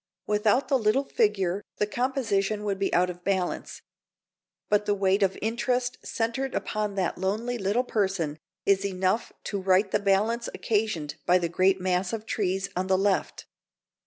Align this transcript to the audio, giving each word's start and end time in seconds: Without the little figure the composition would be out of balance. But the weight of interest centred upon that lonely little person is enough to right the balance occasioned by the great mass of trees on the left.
Without 0.25 0.67
the 0.67 0.79
little 0.79 1.03
figure 1.03 1.61
the 1.77 1.85
composition 1.85 2.63
would 2.63 2.79
be 2.79 2.91
out 2.91 3.11
of 3.11 3.23
balance. 3.23 3.83
But 4.67 4.87
the 4.87 4.95
weight 4.95 5.21
of 5.21 5.37
interest 5.43 5.99
centred 6.03 6.55
upon 6.55 6.95
that 6.95 7.19
lonely 7.19 7.59
little 7.59 7.83
person 7.83 8.39
is 8.65 8.83
enough 8.83 9.31
to 9.43 9.61
right 9.61 9.91
the 9.91 9.99
balance 9.99 10.49
occasioned 10.55 11.17
by 11.27 11.37
the 11.37 11.49
great 11.49 11.79
mass 11.79 12.13
of 12.13 12.25
trees 12.25 12.67
on 12.75 12.87
the 12.87 12.97
left. 12.97 13.45